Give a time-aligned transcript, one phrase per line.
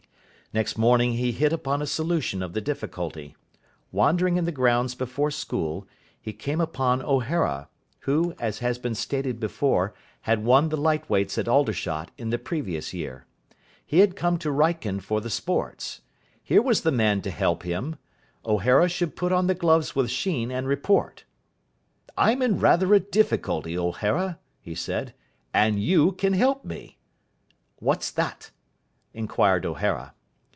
[0.53, 3.37] Next morning he hit upon a solution of the difficulty.
[3.93, 5.87] Wandering in the grounds before school,
[6.19, 7.69] he came upon O'Hara,
[8.01, 9.93] who, as has been stated before,
[10.23, 13.25] had won the Light Weights at Aldershot in the previous year.
[13.85, 16.01] He had come to Wrykyn for the Sports.
[16.43, 17.95] Here was the man to help him.
[18.45, 21.23] O'Hara should put on the gloves with Sheen and report.
[22.17, 25.13] "I'm in rather a difficulty, O'Hara," he said,
[25.53, 26.97] "and you can help me."
[27.77, 28.51] "What's that?"
[29.13, 30.13] inquired O'Hara.